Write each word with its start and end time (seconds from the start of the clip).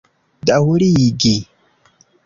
daŭrigi 0.49 1.35